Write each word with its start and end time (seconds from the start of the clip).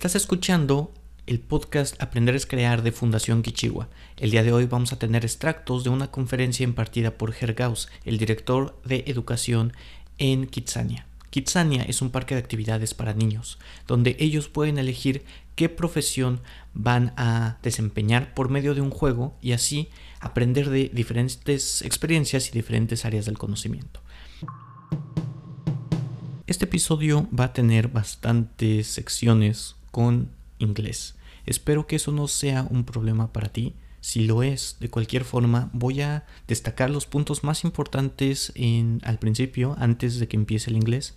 Estás 0.00 0.14
escuchando 0.14 0.94
el 1.26 1.40
podcast 1.40 2.02
Aprender 2.02 2.34
es 2.34 2.46
Crear 2.46 2.80
de 2.80 2.90
Fundación 2.90 3.42
Kichiwa. 3.42 3.90
El 4.16 4.30
día 4.30 4.42
de 4.42 4.50
hoy 4.50 4.64
vamos 4.64 4.94
a 4.94 4.98
tener 4.98 5.26
extractos 5.26 5.84
de 5.84 5.90
una 5.90 6.10
conferencia 6.10 6.64
impartida 6.64 7.18
por 7.18 7.34
Gergaus, 7.34 7.90
el 8.06 8.16
director 8.16 8.80
de 8.82 9.04
educación 9.08 9.74
en 10.16 10.46
Kitsania. 10.46 11.06
Kitsania 11.28 11.82
es 11.82 12.00
un 12.00 12.08
parque 12.08 12.34
de 12.34 12.40
actividades 12.40 12.94
para 12.94 13.12
niños, 13.12 13.58
donde 13.86 14.16
ellos 14.20 14.48
pueden 14.48 14.78
elegir 14.78 15.22
qué 15.54 15.68
profesión 15.68 16.40
van 16.72 17.12
a 17.18 17.58
desempeñar 17.62 18.32
por 18.32 18.48
medio 18.48 18.74
de 18.74 18.80
un 18.80 18.90
juego 18.90 19.36
y 19.42 19.52
así 19.52 19.90
aprender 20.18 20.70
de 20.70 20.88
diferentes 20.94 21.82
experiencias 21.82 22.48
y 22.48 22.52
diferentes 22.52 23.04
áreas 23.04 23.26
del 23.26 23.36
conocimiento. 23.36 24.00
Este 26.46 26.64
episodio 26.64 27.28
va 27.38 27.44
a 27.44 27.52
tener 27.52 27.88
bastantes 27.88 28.86
secciones 28.86 29.76
con 29.90 30.30
inglés. 30.58 31.16
Espero 31.46 31.86
que 31.86 31.96
eso 31.96 32.12
no 32.12 32.28
sea 32.28 32.66
un 32.70 32.84
problema 32.84 33.32
para 33.32 33.48
ti. 33.48 33.74
Si 34.00 34.24
lo 34.24 34.42
es, 34.42 34.76
de 34.80 34.88
cualquier 34.88 35.24
forma, 35.24 35.68
voy 35.72 36.00
a 36.00 36.24
destacar 36.48 36.90
los 36.90 37.06
puntos 37.06 37.44
más 37.44 37.64
importantes 37.64 38.52
al 39.02 39.18
principio, 39.18 39.76
antes 39.78 40.18
de 40.18 40.28
que 40.28 40.36
empiece 40.36 40.70
el 40.70 40.76
inglés, 40.76 41.14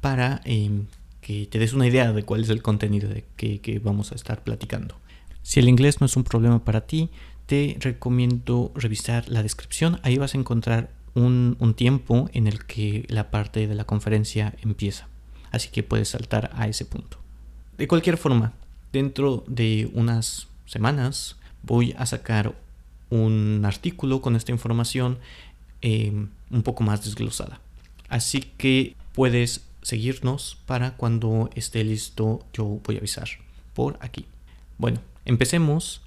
para 0.00 0.40
em, 0.44 0.86
que 1.20 1.46
te 1.46 1.58
des 1.58 1.72
una 1.72 1.86
idea 1.86 2.12
de 2.12 2.22
cuál 2.22 2.42
es 2.42 2.50
el 2.50 2.60
contenido 2.60 3.08
que, 3.36 3.80
vamos 3.82 4.12
a 4.12 4.14
estar 4.14 4.44
platicando. 4.44 4.96
Si 5.42 5.60
el 5.60 5.68
inglés 5.68 6.00
no 6.00 6.06
es 6.06 6.16
un 6.16 6.24
problema 6.24 6.64
para 6.64 6.86
ti, 6.86 7.10
te 7.46 7.76
recomiendo 7.80 8.72
revisar 8.74 9.28
la 9.28 9.42
descripción. 9.42 10.00
Ahí 10.02 10.18
vas 10.18 10.34
a 10.34 10.38
encontrar 10.38 10.90
un, 11.14 11.74
tiempo 11.76 12.28
en 12.32 12.46
el 12.46 12.64
que 12.66 13.04
la 13.08 13.30
parte 13.30 13.66
de 13.66 13.74
la 13.74 13.84
conferencia 13.84 14.54
empieza. 14.62 15.08
Así 15.50 15.68
que 15.68 15.82
puedes 15.82 16.08
saltar 16.08 16.50
a 16.54 16.68
ese 16.68 16.84
punto. 16.84 17.23
De 17.76 17.88
cualquier 17.88 18.16
forma, 18.16 18.52
dentro 18.92 19.42
de 19.48 19.90
unas 19.94 20.46
semanas 20.64 21.36
voy 21.62 21.92
a 21.98 22.06
sacar 22.06 22.54
un 23.10 23.62
artículo 23.64 24.20
con 24.20 24.36
esta 24.36 24.52
información 24.52 25.18
em, 25.80 26.28
un 26.50 26.62
poco 26.62 26.84
más 26.84 27.04
desglosada. 27.04 27.60
Así 28.08 28.40
que 28.40 28.94
puedes 29.12 29.66
seguirnos 29.82 30.56
para 30.66 30.96
cuando 30.96 31.50
esté 31.56 31.82
listo 31.82 32.44
yo 32.52 32.80
voy 32.84 32.94
a 32.94 32.98
avisar 32.98 33.28
por 33.74 33.98
aquí. 34.00 34.26
Bueno, 34.78 35.00
empecemos. 35.24 36.00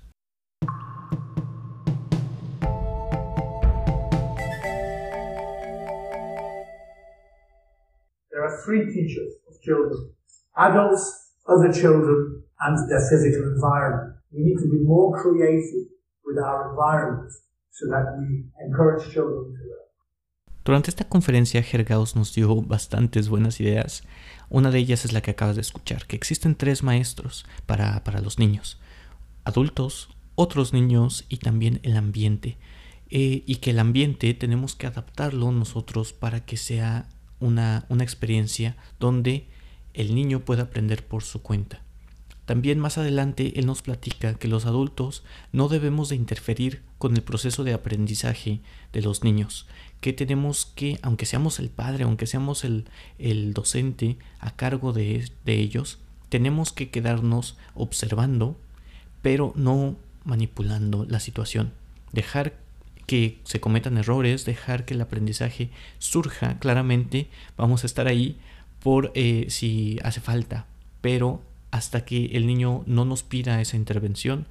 Other 11.48 11.72
children, 11.72 12.44
and 12.60 12.90
their 12.90 13.02
physical 13.10 13.44
environment. 13.54 14.16
We 14.32 14.44
need 14.44 14.58
to 14.60 14.70
be 14.70 14.80
more 14.84 15.16
creative 15.22 15.88
with 16.26 16.38
our 16.38 16.70
environment 16.72 17.32
so 17.72 17.88
that 17.90 18.18
we 18.18 18.46
encourage 18.66 19.04
children 19.14 19.54
to 19.54 19.64
learn. 19.64 19.88
Durante 20.64 20.90
esta 20.90 21.08
conferencia, 21.08 21.64
Gergaus 21.64 22.18
nos 22.18 22.34
dio 22.34 22.62
bastantes 22.62 23.30
buenas 23.30 23.62
ideas. 23.62 24.04
Una 24.50 24.70
de 24.70 24.80
ellas 24.80 25.06
es 25.06 25.14
la 25.14 25.22
que 25.22 25.32
acabas 25.32 25.56
de 25.56 25.62
escuchar, 25.62 26.06
que 26.08 26.18
existen 26.18 26.56
tres 26.56 26.84
maestros 26.84 27.46
para, 27.66 28.04
para 28.04 28.20
los 28.20 28.38
niños. 28.38 28.78
Adultos, 29.46 30.10
otros 30.36 30.74
niños 30.74 31.26
y 31.30 31.38
también 31.38 31.80
el 31.84 31.96
ambiente. 31.96 32.58
Eh, 33.10 33.44
y 33.46 33.56
que 33.58 33.70
el 33.70 33.80
ambiente 33.80 34.34
tenemos 34.34 34.76
que 34.76 34.88
adaptarlo 34.88 35.54
nosotros 35.54 36.12
para 36.12 36.44
que 36.44 36.58
sea 36.58 37.08
una, 37.40 37.86
una 37.88 38.04
experiencia 38.04 38.76
donde 39.00 39.48
el 39.98 40.16
niño 40.16 40.42
pueda 40.42 40.64
aprender 40.64 41.04
por 41.04 41.24
su 41.24 41.42
cuenta. 41.42 41.82
También 42.46 42.80
más 42.80 42.98
adelante 42.98 43.60
él 43.60 43.66
nos 43.66 43.82
platica 43.82 44.36
que 44.36 44.48
los 44.48 44.66
adultos 44.66 45.24
no 45.52 45.68
debemos 45.68 46.08
de 46.08 46.16
interferir 46.16 46.82
con 46.98 47.14
el 47.16 47.24
proceso 47.24 47.66
de 47.66 47.74
aprendizaje 47.74 48.62
de 48.94 49.02
los 49.02 49.24
niños, 49.24 49.68
que 50.00 50.14
tenemos 50.14 50.66
que, 50.66 50.98
aunque 51.02 51.26
seamos 51.26 51.60
el 51.60 51.70
padre, 51.70 52.06
aunque 52.06 52.28
seamos 52.28 52.64
el, 52.64 52.86
el 53.20 53.54
docente 53.54 54.18
a 54.40 54.56
cargo 54.56 54.94
de, 54.94 55.30
de 55.44 55.56
ellos, 55.56 56.00
tenemos 56.30 56.72
que 56.72 56.90
quedarnos 56.90 57.58
observando, 57.74 58.56
pero 59.22 59.52
no 59.56 59.98
manipulando 60.24 61.06
la 61.10 61.20
situación. 61.20 61.74
Dejar 62.14 62.54
que 63.08 63.40
se 63.46 63.60
cometan 63.60 63.98
errores, 63.98 64.46
dejar 64.46 64.86
que 64.86 64.94
el 64.94 65.02
aprendizaje 65.02 65.70
surja 65.98 66.60
claramente, 66.60 67.30
vamos 67.58 67.84
a 67.84 67.88
estar 67.88 68.08
ahí 68.08 68.38
por 68.88 69.12
eh, 69.16 69.48
si 69.50 70.00
hace 70.02 70.22
falta, 70.22 70.66
pero 71.02 71.42
hasta 71.72 72.06
que 72.06 72.28
el 72.28 72.48
niño 72.48 72.84
no 72.86 73.04
nos 73.04 73.22
pida 73.22 73.60
esa 73.60 73.76
intervención, 73.76 74.48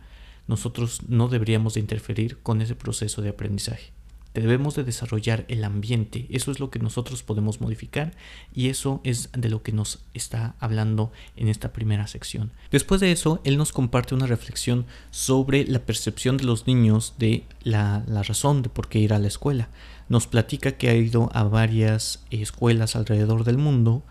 nosotros 0.47 1.01
no 1.09 1.29
deberíamos 1.29 1.73
de 1.73 1.81
interferir 1.81 2.37
con 2.43 2.61
ese 2.61 2.75
proceso 2.75 3.23
de 3.23 3.31
aprendizaje. 3.31 3.93
Debemos 4.35 4.75
de 4.75 4.85
desarrollar 4.85 5.47
el 5.49 5.65
ambiente, 5.65 6.27
eso 6.29 6.51
es 6.51 6.61
lo 6.61 6.69
que 6.69 6.79
nosotros 6.79 7.23
podemos 7.23 7.63
modificar 7.63 8.13
y 8.55 8.69
eso 8.69 9.01
es 9.05 9.31
de 9.33 9.49
lo 9.49 9.63
que 9.63 9.73
nos 9.73 10.01
está 10.13 10.55
hablando 10.61 11.13
en 11.37 11.49
esta 11.49 11.73
primera 11.73 12.07
sección. 12.07 12.51
Después 12.71 13.01
de 13.01 13.13
eso, 13.13 13.41
él 13.43 13.57
nos 13.57 13.73
comparte 13.73 14.15
una 14.15 14.27
reflexión 14.27 14.85
sobre 15.11 15.65
la 15.65 15.79
percepción 15.79 16.37
de 16.37 16.45
los 16.45 16.67
niños 16.67 17.15
de 17.17 17.45
la, 17.63 18.05
la 18.07 18.23
razón 18.23 18.61
de 18.61 18.69
por 18.69 18.89
qué 18.89 18.99
ir 18.99 19.15
a 19.15 19.19
la 19.19 19.29
escuela. 19.29 19.71
Nos 20.11 20.27
platica 20.27 20.73
que 20.73 20.91
ha 20.91 20.95
ido 20.95 21.31
a 21.33 21.45
varias 21.45 22.23
escuelas 22.31 22.97
alrededor 22.97 23.45
del 23.45 23.57
mundo 23.57 24.03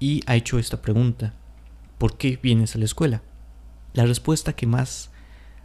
y 0.00 0.22
ha 0.26 0.34
hecho 0.34 0.58
esta 0.58 0.82
pregunta. 0.82 1.34
¿por 2.00 2.16
qué 2.16 2.38
vienes 2.42 2.74
a 2.74 2.78
la 2.78 2.86
escuela? 2.86 3.20
La 3.92 4.06
respuesta 4.06 4.54
que 4.54 4.66
más 4.66 5.10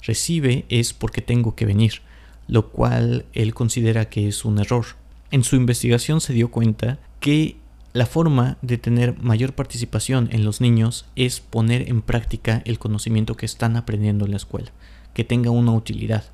recibe 0.02 0.66
es 0.68 0.92
porque 0.92 1.22
tengo 1.22 1.56
que 1.56 1.66
venir, 1.66 2.02
lo 2.50 2.72
cual 2.72 3.26
él 3.32 3.54
considera 3.54 4.10
que 4.10 4.28
es 4.28 4.44
un 4.44 4.60
error. 4.60 4.86
En 5.32 5.46
su 5.46 5.56
investigación 5.56 6.20
se 6.20 6.34
dio 6.34 6.52
cuenta 6.52 7.00
que 7.22 7.56
la 7.94 8.06
forma 8.06 8.58
de 8.62 8.78
tener 8.78 9.18
mayor 9.18 9.56
participación 9.56 10.28
en 10.34 10.44
los 10.44 10.60
niños 10.60 11.06
es 11.16 11.40
poner 11.40 11.88
en 11.88 12.02
práctica 12.02 12.62
el 12.66 12.80
conocimiento 12.80 13.36
que 13.36 13.46
están 13.46 13.78
aprendiendo 13.78 14.26
en 14.26 14.32
la 14.32 14.38
escuela, 14.38 14.74
que 15.14 15.24
tenga 15.24 15.52
una 15.52 15.72
utilidad. 15.72 16.26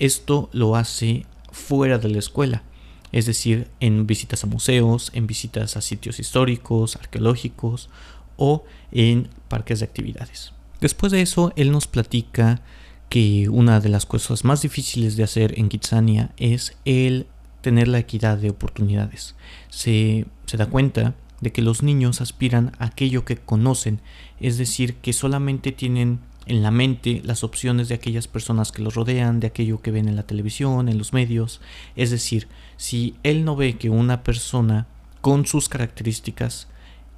Esto 0.00 0.50
lo 0.52 0.74
hace 0.74 1.26
fuera 1.52 1.98
de 1.98 2.08
la 2.08 2.18
escuela, 2.18 2.64
es 3.14 3.26
decir, 3.26 3.68
en 3.78 4.08
visitas 4.08 4.42
a 4.42 4.48
museos, 4.48 5.12
en 5.14 5.28
visitas 5.28 5.76
a 5.76 5.80
sitios 5.80 6.18
históricos, 6.18 6.96
arqueológicos 6.96 7.88
o 8.36 8.64
en 8.90 9.28
parques 9.46 9.78
de 9.78 9.84
actividades. 9.84 10.52
Después 10.80 11.12
de 11.12 11.22
eso, 11.22 11.52
él 11.54 11.70
nos 11.70 11.86
platica 11.86 12.60
que 13.08 13.48
una 13.48 13.78
de 13.78 13.88
las 13.88 14.04
cosas 14.04 14.44
más 14.44 14.62
difíciles 14.62 15.16
de 15.16 15.22
hacer 15.22 15.56
en 15.60 15.68
Kitsania 15.68 16.32
es 16.38 16.76
el 16.84 17.28
tener 17.60 17.86
la 17.86 18.00
equidad 18.00 18.36
de 18.36 18.50
oportunidades. 18.50 19.36
Se, 19.68 20.26
se 20.46 20.56
da 20.56 20.66
cuenta 20.66 21.14
de 21.40 21.52
que 21.52 21.62
los 21.62 21.84
niños 21.84 22.20
aspiran 22.20 22.72
a 22.80 22.86
aquello 22.86 23.24
que 23.24 23.36
conocen, 23.36 24.00
es 24.40 24.58
decir, 24.58 24.96
que 24.96 25.12
solamente 25.12 25.70
tienen 25.70 26.18
en 26.46 26.64
la 26.64 26.72
mente 26.72 27.22
las 27.24 27.44
opciones 27.44 27.88
de 27.88 27.94
aquellas 27.94 28.26
personas 28.26 28.72
que 28.72 28.82
los 28.82 28.94
rodean, 28.94 29.38
de 29.38 29.46
aquello 29.46 29.80
que 29.80 29.92
ven 29.92 30.08
en 30.08 30.16
la 30.16 30.26
televisión, 30.26 30.88
en 30.88 30.98
los 30.98 31.12
medios. 31.12 31.60
Es 31.94 32.10
decir, 32.10 32.48
si 32.76 33.14
él 33.22 33.44
no 33.44 33.56
ve 33.56 33.76
que 33.76 33.90
una 33.90 34.22
persona 34.22 34.86
con 35.20 35.46
sus 35.46 35.68
características 35.68 36.68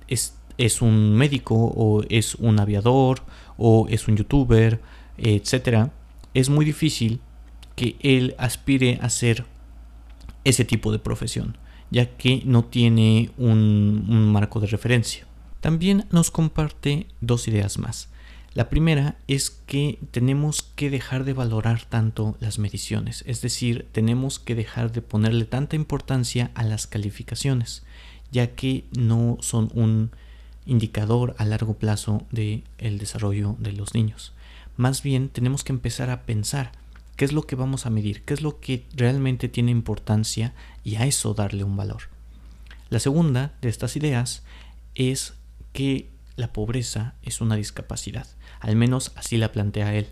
es 0.09 0.37
es 0.59 0.83
un 0.83 1.15
médico 1.15 1.55
o 1.55 2.03
es 2.09 2.35
un 2.37 2.59
aviador 2.59 3.23
o 3.57 3.87
es 3.89 4.09
un 4.09 4.17
youtuber, 4.17 4.81
etcétera, 5.19 5.93
es 6.35 6.49
muy 6.49 6.65
difícil 6.65 7.21
que 7.75 7.97
él 8.01 8.35
aspire 8.39 8.99
a 9.03 9.11
ser 9.11 9.45
ese 10.45 10.65
tipo 10.65 10.93
de 10.93 10.99
profesión, 10.99 11.59
ya 11.91 12.17
que 12.17 12.43
no 12.45 12.65
tiene 12.65 13.31
un, 13.37 14.07
un 14.09 14.33
marco 14.33 14.61
de 14.61 14.67
referencia. 14.67 15.27
También 15.61 16.07
nos 16.11 16.31
comparte 16.31 17.07
dos 17.21 17.49
ideas 17.49 17.79
más. 17.79 18.09
La 18.57 18.71
primera 18.71 19.19
es 19.29 19.51
que 19.51 19.99
tenemos 20.13 20.63
que 20.63 20.89
dejar 20.89 21.25
de 21.25 21.35
valorar 21.35 21.85
tanto 21.85 22.39
las 22.41 22.59
mediciones, 22.59 23.23
es 23.27 23.43
decir, 23.43 23.87
tenemos 23.93 24.39
que 24.39 24.55
dejar 24.55 24.93
de 24.93 25.03
ponerle 25.03 25.45
tanta 25.45 25.77
importancia 25.77 26.53
a 26.55 26.65
las 26.65 26.87
calificaciones, 26.87 27.83
ya 28.33 28.55
que 28.55 28.87
no 28.97 29.37
son 29.43 29.71
un 29.75 30.11
indicador 30.65 31.35
a 31.37 31.45
largo 31.45 31.75
plazo 31.75 32.25
del 32.31 32.65
el 32.79 32.97
desarrollo 32.97 33.57
de 33.59 33.73
los 33.73 33.93
niños. 33.93 34.33
Más 34.79 35.03
bien 35.03 35.29
tenemos 35.29 35.63
que 35.63 35.75
empezar 35.75 36.09
a 36.09 36.23
pensar 36.23 36.73
qué 37.17 37.27
es 37.27 37.35
lo 37.35 37.43
que 37.43 37.57
vamos 37.57 37.85
a 37.85 37.91
medir, 37.91 38.23
qué 38.23 38.33
es 38.33 38.41
lo 38.41 38.59
que 38.59 38.87
realmente 38.95 39.51
tiene 39.51 39.71
importancia 39.71 40.55
y 40.83 40.97
a 40.97 41.05
eso 41.05 41.35
darle 41.35 41.63
un 41.63 41.77
valor. 41.77 42.05
La 42.89 43.01
segunda 43.01 43.53
de 43.61 43.69
estas 43.69 43.97
ideas 43.97 44.45
es 44.95 45.35
que 45.75 46.16
la 46.37 46.53
pobreza 46.53 47.15
es 47.23 47.41
una 47.41 47.57
discapacidad, 47.57 48.27
al 48.61 48.77
menos 48.77 49.13
así 49.17 49.37
la 49.37 49.53
plantea 49.53 49.95
él, 49.95 50.07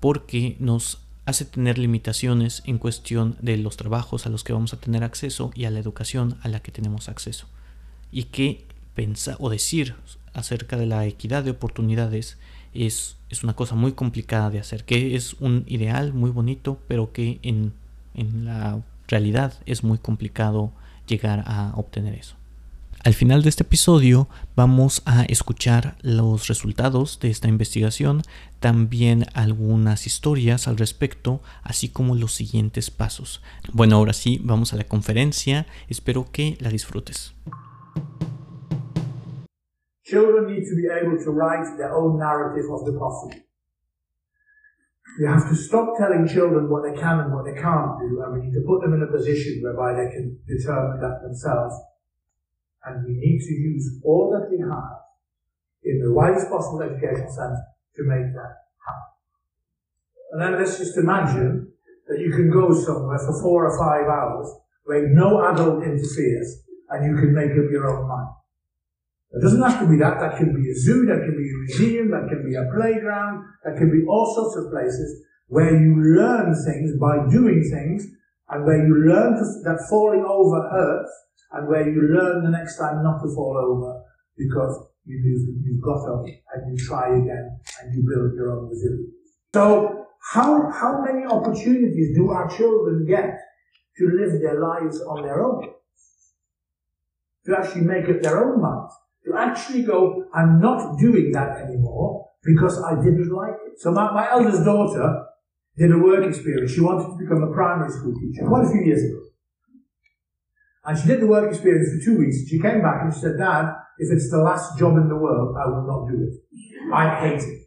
porque 0.00 0.56
nos 0.60 1.00
hace 1.26 1.44
tener 1.44 1.78
limitaciones 1.78 2.62
en 2.66 2.78
cuestión 2.78 3.36
de 3.40 3.56
los 3.56 3.76
trabajos 3.76 4.26
a 4.26 4.28
los 4.28 4.44
que 4.44 4.52
vamos 4.52 4.74
a 4.74 4.80
tener 4.80 5.02
acceso 5.02 5.50
y 5.54 5.64
a 5.64 5.70
la 5.70 5.80
educación 5.80 6.36
a 6.42 6.48
la 6.48 6.60
que 6.60 6.72
tenemos 6.72 7.08
acceso, 7.08 7.46
y 8.12 8.24
que 8.24 8.66
pensar 8.94 9.36
o 9.40 9.50
decir 9.50 9.94
acerca 10.34 10.76
de 10.76 10.86
la 10.86 11.06
equidad 11.06 11.44
de 11.44 11.50
oportunidades 11.50 12.38
es, 12.74 13.16
es 13.30 13.42
una 13.42 13.54
cosa 13.54 13.74
muy 13.74 13.92
complicada 13.92 14.50
de 14.50 14.60
hacer, 14.60 14.84
que 14.84 15.16
es 15.16 15.34
un 15.34 15.64
ideal 15.66 16.12
muy 16.12 16.30
bonito, 16.30 16.80
pero 16.88 17.12
que 17.12 17.38
en, 17.42 17.72
en 18.14 18.44
la 18.44 18.82
realidad 19.08 19.54
es 19.66 19.84
muy 19.84 19.98
complicado 19.98 20.72
llegar 21.06 21.44
a 21.46 21.72
obtener 21.76 22.14
eso. 22.14 22.36
Al 23.04 23.12
final 23.12 23.42
de 23.42 23.50
este 23.50 23.64
episodio 23.64 24.28
vamos 24.56 25.02
a 25.04 25.24
escuchar 25.24 25.98
los 26.00 26.48
resultados 26.48 27.20
de 27.20 27.28
esta 27.28 27.48
investigación, 27.48 28.22
también 28.60 29.26
algunas 29.34 30.06
historias 30.06 30.68
al 30.68 30.78
respecto, 30.78 31.42
así 31.62 31.90
como 31.90 32.14
los 32.14 32.32
siguientes 32.32 32.90
pasos. 32.90 33.42
Bueno, 33.74 33.96
ahora 33.96 34.14
sí, 34.14 34.40
vamos 34.42 34.72
a 34.72 34.76
la 34.76 34.84
conferencia, 34.84 35.66
espero 35.90 36.24
que 36.32 36.56
la 36.60 36.70
disfrutes. 36.70 37.34
Children 40.04 40.46
need 40.46 40.64
to 40.64 40.74
be 40.74 40.88
able 40.88 41.22
to 41.22 41.30
write 41.30 41.76
their 41.76 41.92
own 41.92 42.18
narrative 42.18 42.72
of 42.72 42.86
the 42.86 42.98
possible. 42.98 43.36
We 45.20 45.26
have 45.26 45.46
to 45.50 45.54
stop 45.54 45.98
telling 45.98 46.26
children 46.26 46.70
what 46.70 46.84
they 46.84 46.98
can 46.98 47.20
and 47.20 47.34
what 47.34 47.44
they 47.44 47.54
can't 47.54 48.00
do, 48.00 48.22
and 48.22 48.32
we 48.32 48.46
need 48.46 48.54
to 48.54 48.64
put 48.66 48.80
them 48.80 48.94
in 48.94 49.02
a 49.02 49.12
position 49.12 49.60
whereby 49.62 49.92
they 49.92 50.08
can 50.08 50.40
determine 50.48 51.00
that 51.02 51.20
themselves 51.20 51.74
and 52.86 53.04
we 53.04 53.12
need 53.14 53.40
to 53.40 53.54
use 53.54 54.00
all 54.04 54.30
that 54.30 54.50
we 54.50 54.60
have 54.60 55.00
in 55.84 56.00
the 56.00 56.12
widest 56.12 56.48
possible 56.48 56.82
educational 56.82 57.32
sense 57.32 57.58
to 57.96 58.02
make 58.04 58.32
that 58.32 58.52
happen. 58.84 59.10
And 60.32 60.42
then 60.42 60.52
let's 60.58 60.78
just 60.78 60.96
imagine 60.96 61.72
that 62.08 62.20
you 62.20 62.30
can 62.30 62.50
go 62.50 62.72
somewhere 62.74 63.18
for 63.18 63.40
four 63.42 63.66
or 63.66 63.78
five 63.78 64.08
hours 64.08 64.48
where 64.84 65.08
no 65.08 65.44
adult 65.52 65.82
interferes 65.82 66.64
and 66.90 67.04
you 67.06 67.16
can 67.16 67.34
make 67.34 67.52
up 67.52 67.70
your 67.70 67.88
own 67.88 68.08
mind. 68.08 68.28
It 69.32 69.42
doesn't 69.42 69.62
have 69.62 69.80
to 69.80 69.88
be 69.88 69.98
that. 69.98 70.20
That 70.20 70.36
can 70.36 70.54
be 70.54 70.70
a 70.70 70.74
zoo, 70.74 71.06
that 71.06 71.26
can 71.26 71.36
be 71.36 71.48
a 71.50 71.58
museum, 71.66 72.10
that 72.12 72.28
can 72.28 72.46
be 72.46 72.54
a 72.54 72.70
playground, 72.70 73.44
that 73.64 73.76
can 73.76 73.90
be 73.90 74.06
all 74.06 74.32
sorts 74.34 74.56
of 74.56 74.70
places 74.70 75.24
where 75.48 75.74
you 75.74 75.96
learn 76.16 76.54
things 76.64 76.92
by 77.00 77.26
doing 77.30 77.66
things 77.68 78.06
and 78.50 78.64
where 78.64 78.86
you 78.86 78.94
learn 79.06 79.34
that 79.64 79.86
falling 79.88 80.24
over 80.24 80.68
hurts 80.68 81.12
and 81.52 81.68
where 81.68 81.88
you 81.88 82.02
learn 82.02 82.44
the 82.44 82.50
next 82.50 82.76
time 82.78 83.02
not 83.02 83.22
to 83.22 83.34
fall 83.34 83.56
over 83.56 84.02
because 84.36 84.88
you, 85.06 85.16
you've 85.64 85.82
got 85.82 86.04
up 86.08 86.24
and 86.24 86.62
you 86.70 86.86
try 86.86 87.08
again 87.08 87.58
and 87.80 87.94
you 87.94 88.02
build 88.02 88.34
your 88.34 88.52
own 88.52 88.68
resilience. 88.68 89.14
So 89.54 90.06
how, 90.32 90.70
how 90.70 91.02
many 91.02 91.26
opportunities 91.26 92.16
do 92.16 92.30
our 92.30 92.48
children 92.48 93.06
get 93.06 93.38
to 93.98 94.04
live 94.08 94.40
their 94.40 94.60
lives 94.60 95.00
on 95.02 95.22
their 95.22 95.44
own? 95.44 95.68
To 97.46 97.56
actually 97.56 97.82
make 97.82 98.08
up 98.08 98.22
their 98.22 98.42
own 98.42 98.60
minds. 98.60 98.92
To 99.26 99.36
actually 99.38 99.82
go, 99.82 100.24
I'm 100.34 100.60
not 100.60 100.98
doing 100.98 101.32
that 101.32 101.60
anymore 101.60 102.30
because 102.42 102.82
I 102.82 102.94
didn't 102.96 103.30
like 103.30 103.54
it. 103.66 103.80
So 103.80 103.92
my, 103.92 104.12
my 104.12 104.30
eldest 104.30 104.64
daughter 104.64 105.24
did 105.76 105.92
a 105.92 105.98
work 105.98 106.24
experience. 106.24 106.72
She 106.72 106.80
wanted 106.80 107.08
to 107.08 107.16
become 107.18 107.42
a 107.42 107.52
primary 107.52 107.90
school 107.90 108.14
teacher 108.14 108.46
quite 108.46 108.66
a 108.66 108.70
few 108.70 108.82
years 108.82 109.02
ago. 109.02 109.20
And 110.84 110.98
she 110.98 111.06
did 111.06 111.20
the 111.20 111.26
work 111.26 111.50
experience 111.50 111.88
for 111.90 112.04
two 112.04 112.18
weeks. 112.18 112.46
She 112.48 112.60
came 112.60 112.82
back 112.82 113.02
and 113.02 113.12
she 113.12 113.20
said, 113.20 113.38
Dad, 113.38 113.72
if 113.98 114.12
it's 114.12 114.30
the 114.30 114.38
last 114.38 114.78
job 114.78 114.96
in 114.96 115.08
the 115.08 115.16
world, 115.16 115.56
I 115.56 115.68
will 115.68 115.86
not 115.86 116.08
do 116.08 116.22
it. 116.22 116.92
I 116.92 117.20
hate 117.20 117.42
it. 117.42 117.60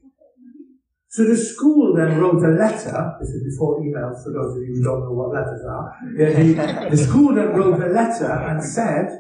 So 1.10 1.24
the 1.24 1.36
school 1.36 1.96
then 1.96 2.20
wrote 2.20 2.44
a 2.44 2.50
letter. 2.50 3.16
This 3.20 3.30
is 3.30 3.56
before 3.56 3.82
emails, 3.82 4.24
for 4.24 4.32
those 4.34 4.56
of 4.56 4.62
you 4.62 4.76
who 4.76 4.84
don't 4.84 5.02
know 5.02 5.14
what 5.14 5.34
letters 5.34 5.66
are. 5.66 5.96
The, 6.16 6.90
the 6.92 6.98
school 7.08 7.34
then 7.34 7.56
wrote 7.56 7.82
a 7.82 7.88
letter 7.88 8.32
and 8.32 8.64
said, 8.64 9.18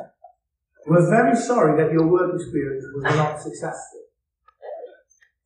we're 0.86 1.10
very 1.10 1.36
sorry 1.36 1.82
that 1.82 1.92
your 1.92 2.06
work 2.06 2.36
experience 2.36 2.86
was 2.94 3.16
not 3.16 3.42
successful. 3.42 3.97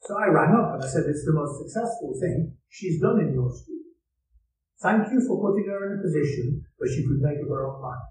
So 0.03 0.17
I 0.17 0.27
rang 0.27 0.55
up 0.55 0.73
and 0.73 0.83
I 0.83 0.87
said, 0.87 1.03
it's 1.07 1.25
the 1.25 1.33
most 1.33 1.59
successful 1.59 2.17
thing 2.19 2.57
she's 2.69 2.99
done 2.99 3.19
in 3.19 3.33
your 3.33 3.49
school. 3.49 3.77
Thank 4.81 5.11
you 5.11 5.21
for 5.27 5.39
putting 5.39 5.69
her 5.69 5.93
in 5.93 5.99
a 5.99 6.01
position 6.01 6.65
where 6.77 6.89
she 6.89 7.05
could 7.05 7.21
make 7.21 7.37
up 7.37 7.49
her 7.49 7.67
own 7.67 7.81
mind. 7.81 8.01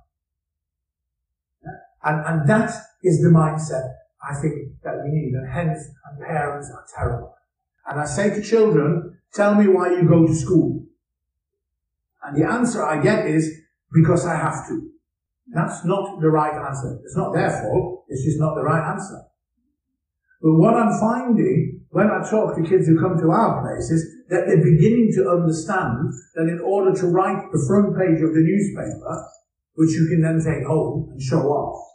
And, 2.03 2.27
and 2.27 2.49
that 2.49 2.71
is 3.03 3.21
the 3.21 3.29
mindset 3.29 3.93
I 4.23 4.41
think 4.41 4.81
that 4.85 5.03
we 5.03 5.11
need. 5.11 5.35
And 5.35 5.51
hence, 5.53 5.85
and 6.07 6.21
parents 6.25 6.71
are 6.73 6.85
terrible. 6.97 7.35
And 7.87 8.01
I 8.01 8.05
say 8.05 8.31
to 8.31 8.43
children, 8.43 9.19
tell 9.35 9.57
me 9.57 9.67
why 9.67 9.91
you 9.91 10.09
go 10.09 10.27
to 10.27 10.35
school. 10.35 10.87
And 12.23 12.37
the 12.37 12.49
answer 12.49 12.85
I 12.85 13.03
get 13.03 13.27
is, 13.27 13.51
because 13.93 14.25
I 14.25 14.37
have 14.37 14.69
to. 14.69 14.91
That's 15.53 15.85
not 15.85 16.21
the 16.21 16.31
right 16.31 16.55
answer. 16.55 17.01
It's 17.05 17.17
not 17.17 17.33
their 17.33 17.51
fault. 17.51 18.05
It's 18.09 18.25
just 18.25 18.39
not 18.39 18.55
the 18.55 18.63
right 18.63 18.93
answer. 18.93 19.23
But 20.41 20.55
what 20.55 20.75
I'm 20.75 20.99
finding 20.99 21.81
when 21.91 22.09
I 22.09 22.23
talk 22.29 22.57
to 22.57 22.63
kids 22.63 22.87
who 22.87 23.01
come 23.01 23.19
to 23.19 23.31
our 23.31 23.61
place 23.63 23.91
is 23.91 24.25
that 24.29 24.47
they're 24.47 24.63
beginning 24.63 25.11
to 25.17 25.29
understand 25.29 26.09
that 26.35 26.49
in 26.49 26.61
order 26.61 26.99
to 27.01 27.07
write 27.07 27.51
the 27.53 27.65
front 27.67 27.99
page 27.99 28.23
of 28.23 28.33
the 28.33 28.41
newspaper, 28.41 29.27
which 29.75 29.91
you 29.91 30.07
can 30.09 30.23
then 30.23 30.41
take 30.41 30.67
home 30.67 31.11
and 31.11 31.21
show 31.21 31.43
off, 31.43 31.91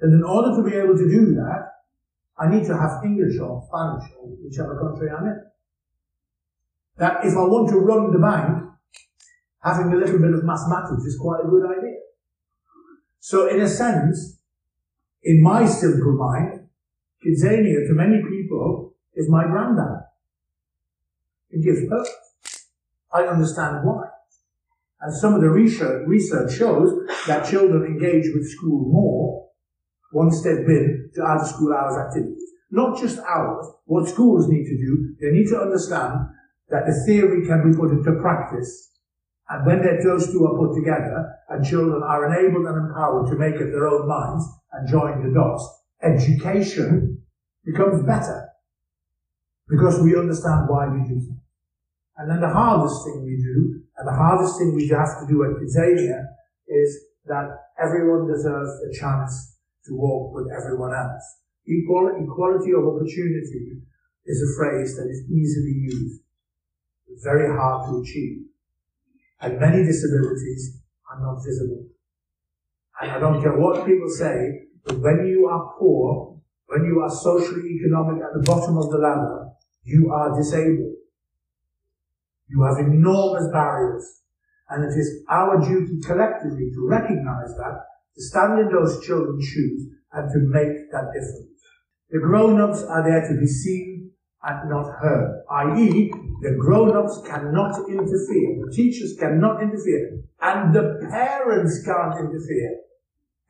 and 0.00 0.12
in 0.14 0.24
order 0.24 0.56
to 0.56 0.68
be 0.68 0.76
able 0.76 0.96
to 0.96 1.08
do 1.08 1.34
that, 1.34 1.68
I 2.38 2.50
need 2.50 2.66
to 2.66 2.76
have 2.76 3.04
English 3.04 3.38
or 3.38 3.62
Spanish 3.68 4.10
or 4.18 4.34
whichever 4.42 4.78
country 4.80 5.08
I'm 5.10 5.26
in. 5.26 5.40
That 6.98 7.24
if 7.24 7.34
I 7.34 7.42
want 7.46 7.68
to 7.70 7.78
run 7.78 8.12
the 8.12 8.18
bank, 8.18 8.64
having 9.62 9.92
a 9.92 9.96
little 9.96 10.18
bit 10.18 10.34
of 10.34 10.44
mathematics 10.44 11.04
is 11.04 11.18
quite 11.20 11.44
a 11.44 11.48
good 11.48 11.64
idea. 11.70 11.98
So 13.20 13.48
in 13.48 13.60
a 13.60 13.68
sense, 13.68 14.40
in 15.22 15.40
my 15.40 15.66
simple 15.66 16.14
mind, 16.14 16.61
Kidzania 17.24 17.86
to 17.86 17.94
many 17.94 18.20
people 18.28 18.94
is 19.14 19.28
my 19.30 19.44
granddad. 19.44 20.02
It 21.50 21.62
gives 21.62 21.88
purpose. 21.88 22.68
I 23.12 23.22
understand 23.24 23.86
why. 23.86 24.04
And 25.00 25.14
some 25.14 25.34
of 25.34 25.40
the 25.40 25.50
research, 25.50 26.06
research 26.06 26.54
shows 26.54 26.92
that 27.26 27.48
children 27.48 27.84
engage 27.84 28.32
with 28.34 28.48
school 28.48 28.88
more 28.90 29.48
once 30.12 30.42
they've 30.42 30.66
been 30.66 31.10
to 31.14 31.22
after 31.22 31.46
school 31.46 31.72
hours 31.72 31.96
activities. 31.98 32.42
Not 32.70 32.98
just 32.98 33.18
hours, 33.18 33.66
what 33.84 34.08
schools 34.08 34.48
need 34.48 34.64
to 34.64 34.76
do, 34.76 35.14
they 35.20 35.30
need 35.30 35.48
to 35.48 35.60
understand 35.60 36.20
that 36.70 36.86
the 36.86 37.04
theory 37.06 37.46
can 37.46 37.70
be 37.70 37.76
put 37.76 37.90
into 37.90 38.18
practice. 38.20 38.90
And 39.48 39.66
when 39.66 39.82
those 39.82 40.32
two 40.32 40.46
are 40.46 40.56
put 40.56 40.74
together 40.74 41.34
and 41.50 41.64
children 41.64 42.02
are 42.02 42.24
enabled 42.32 42.66
and 42.66 42.88
empowered 42.88 43.30
to 43.30 43.36
make 43.36 43.60
up 43.60 43.70
their 43.70 43.86
own 43.86 44.08
minds 44.08 44.44
and 44.72 44.88
join 44.88 45.22
the 45.22 45.34
dots, 45.34 45.81
education 46.02 47.22
becomes 47.64 48.04
better 48.04 48.48
because 49.68 50.00
we 50.02 50.18
understand 50.18 50.68
why 50.68 50.88
we 50.88 51.00
do 51.08 51.20
things. 51.20 51.40
And 52.16 52.30
then 52.30 52.40
the 52.40 52.52
hardest 52.52 53.04
thing 53.04 53.24
we 53.24 53.36
do, 53.36 53.80
and 53.96 54.06
the 54.06 54.12
hardest 54.12 54.58
thing 54.58 54.74
we 54.74 54.88
have 54.88 55.18
to 55.20 55.26
do 55.28 55.44
at 55.44 55.56
Kidzania 55.56 56.24
is 56.68 57.04
that 57.26 57.48
everyone 57.82 58.26
deserves 58.26 58.70
a 58.84 58.92
chance 58.92 59.56
to 59.86 59.94
walk 59.94 60.34
with 60.34 60.46
everyone 60.52 60.92
else. 60.94 61.24
Equal, 61.66 62.12
equality 62.20 62.72
of 62.72 62.86
opportunity 62.86 63.80
is 64.26 64.42
a 64.42 64.56
phrase 64.58 64.96
that 64.96 65.08
is 65.08 65.24
easily 65.30 65.74
used, 65.88 66.20
very 67.22 67.48
hard 67.48 67.88
to 67.88 68.02
achieve. 68.02 68.46
And 69.40 69.58
many 69.58 69.84
disabilities 69.84 70.78
are 71.10 71.20
not 71.20 71.42
visible. 71.44 71.86
And 73.00 73.10
I 73.10 73.18
don't 73.18 73.42
care 73.42 73.58
what 73.58 73.86
people 73.86 74.08
say, 74.08 74.61
when 74.84 75.26
you 75.26 75.46
are 75.46 75.74
poor, 75.78 76.40
when 76.66 76.84
you 76.84 77.00
are 77.00 77.10
socially 77.10 77.68
economic 77.68 78.22
at 78.22 78.32
the 78.34 78.42
bottom 78.44 78.76
of 78.78 78.90
the 78.90 78.98
ladder, 78.98 79.48
you 79.84 80.10
are 80.12 80.36
disabled. 80.36 80.96
You 82.48 82.62
have 82.62 82.78
enormous 82.78 83.48
barriers. 83.52 84.20
And 84.68 84.84
it 84.84 84.96
is 84.96 85.24
our 85.28 85.60
duty 85.60 86.00
collectively 86.00 86.70
to 86.74 86.88
recognize 86.88 87.54
that 87.56 87.84
to 88.14 88.22
stand 88.22 88.58
in 88.58 88.68
those 88.72 89.04
children's 89.04 89.46
shoes 89.46 89.88
and 90.12 90.30
to 90.30 90.38
make 90.48 90.90
that 90.92 91.12
difference. 91.12 91.60
The 92.10 92.20
grown-ups 92.20 92.82
are 92.84 93.02
there 93.02 93.26
to 93.28 93.40
be 93.40 93.46
seen 93.46 94.10
and 94.42 94.70
not 94.70 94.86
heard, 95.00 95.44
i.e., 95.50 96.12
the 96.40 96.56
grown-ups 96.58 97.22
cannot 97.26 97.88
interfere, 97.88 98.58
the 98.64 98.72
teachers 98.74 99.16
cannot 99.18 99.62
interfere, 99.62 100.20
and 100.40 100.74
the 100.74 100.98
parents 101.10 101.82
can't 101.84 102.18
interfere. 102.18 102.78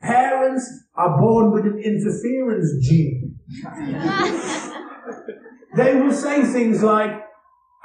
Parents 0.03 0.69
are 0.95 1.17
born 1.17 1.51
with 1.53 1.65
an 1.65 1.79
interference 1.79 2.75
gene. 2.85 3.39
they 5.75 5.95
will 5.95 6.11
say 6.11 6.43
things 6.43 6.83
like, 6.83 7.11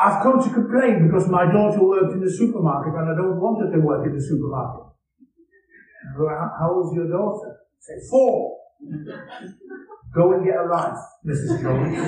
I've 0.00 0.22
come 0.22 0.42
to 0.42 0.50
complain 0.50 1.06
because 1.06 1.28
my 1.28 1.44
daughter 1.50 1.82
worked 1.84 2.12
in 2.12 2.20
the 2.20 2.30
supermarket 2.30 2.94
and 2.94 3.08
I 3.10 3.14
don't 3.14 3.40
want 3.40 3.64
her 3.64 3.70
to 3.72 3.78
work 3.80 4.04
in 4.06 4.14
the 4.16 4.22
supermarket. 4.22 4.86
How 6.16 6.72
old's 6.74 6.94
your 6.96 7.08
daughter? 7.08 7.56
Say, 7.78 7.94
four. 8.10 8.58
Go 10.14 10.32
and 10.32 10.44
get 10.44 10.56
a 10.56 10.64
life, 10.64 10.96
Mrs. 11.24 11.62
Jones. 11.62 11.98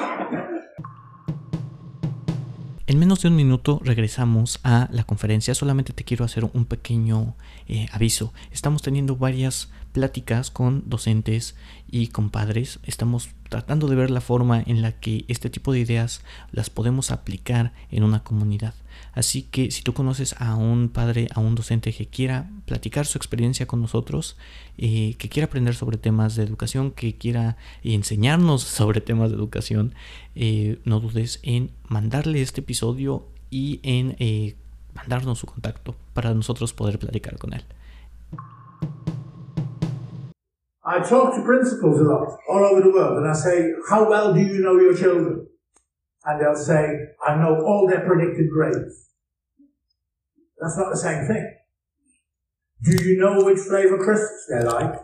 En 2.88 3.00
menos 3.00 3.20
de 3.20 3.26
un 3.26 3.34
minuto 3.34 3.80
regresamos 3.82 4.60
a 4.62 4.88
la 4.92 5.02
conferencia. 5.02 5.56
Solamente 5.56 5.92
te 5.92 6.04
quiero 6.04 6.24
hacer 6.24 6.44
un 6.44 6.66
pequeño 6.66 7.34
eh, 7.66 7.88
aviso. 7.90 8.32
Estamos 8.52 8.80
teniendo 8.80 9.16
varias 9.16 9.70
pláticas 9.90 10.52
con 10.52 10.84
docentes 10.88 11.56
y 11.90 12.08
con 12.08 12.30
padres. 12.30 12.78
Estamos 12.84 13.30
tratando 13.48 13.88
de 13.88 13.96
ver 13.96 14.12
la 14.12 14.20
forma 14.20 14.62
en 14.64 14.82
la 14.82 14.92
que 14.92 15.24
este 15.26 15.50
tipo 15.50 15.72
de 15.72 15.80
ideas 15.80 16.22
las 16.52 16.70
podemos 16.70 17.10
aplicar 17.10 17.72
en 17.90 18.04
una 18.04 18.22
comunidad. 18.22 18.74
Así 19.12 19.42
que 19.42 19.70
si 19.70 19.82
tú 19.82 19.94
conoces 19.94 20.34
a 20.38 20.54
un 20.56 20.88
padre, 20.88 21.28
a 21.34 21.40
un 21.40 21.54
docente 21.54 21.92
que 21.92 22.06
quiera 22.06 22.50
platicar 22.66 23.06
su 23.06 23.18
experiencia 23.18 23.66
con 23.66 23.80
nosotros, 23.80 24.36
eh, 24.78 25.14
que 25.18 25.28
quiera 25.28 25.46
aprender 25.46 25.74
sobre 25.74 25.96
temas 25.96 26.36
de 26.36 26.42
educación, 26.42 26.90
que 26.90 27.16
quiera 27.16 27.56
enseñarnos 27.82 28.62
sobre 28.78 29.00
temas 29.00 29.30
de 29.30 29.36
educación, 29.36 29.94
eh, 30.34 30.78
no 30.84 31.00
dudes 31.00 31.40
en 31.42 31.70
mandarle 31.88 32.42
este 32.42 32.60
episodio 32.60 33.24
y 33.50 33.80
en 33.82 34.16
eh, 34.18 34.56
mandarnos 34.94 35.38
su 35.38 35.46
contacto 35.46 35.94
para 36.12 36.34
nosotros 36.34 36.72
poder 36.72 36.98
platicar 36.98 37.38
con 37.38 37.54
él. 37.54 37.64
I 40.88 41.00
talk 41.00 41.34
to 41.34 41.42
principals 41.42 42.00
a 42.00 42.04
lot 42.04 42.38
all 42.48 42.64
over 42.64 42.80
the 42.80 42.90
world 42.90 43.18
and 43.18 43.28
I 43.28 43.34
say, 43.34 43.72
how 43.90 44.08
well 44.08 44.32
do 44.32 44.40
you 44.40 44.60
know 44.62 44.78
your 44.78 44.94
children? 44.94 45.48
And 46.26 46.40
they'll 46.40 46.56
say, 46.56 46.88
I 47.24 47.36
know 47.36 47.62
all 47.64 47.86
their 47.88 48.04
predicted 48.04 48.50
grades. 48.50 49.10
That's 50.60 50.76
not 50.76 50.90
the 50.90 50.98
same 50.98 51.24
thing. 51.28 51.54
Do 52.82 53.04
you 53.04 53.16
know 53.18 53.44
which 53.44 53.58
flavour 53.58 53.98
crisps 53.98 54.46
they 54.50 54.64
like? 54.64 54.94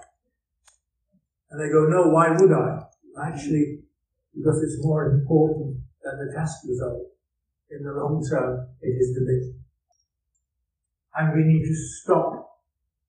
And 1.50 1.60
they 1.60 1.72
go, 1.72 1.86
no, 1.86 2.08
why 2.08 2.30
would 2.30 2.52
I? 2.52 2.80
Actually, 3.24 3.82
because 4.34 4.62
it's 4.62 4.84
more 4.84 5.12
important 5.12 5.76
than 6.02 6.26
the 6.26 6.34
test 6.34 6.66
result. 6.68 7.02
In 7.70 7.84
the 7.84 7.92
long 7.92 8.26
term, 8.28 8.68
it 8.80 8.88
is 8.88 9.14
the 9.14 9.20
bit. 9.20 9.54
And 11.14 11.36
we 11.36 11.44
need 11.44 11.62
to 11.62 11.74
stop 11.74 12.48